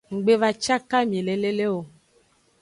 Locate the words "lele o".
1.41-1.79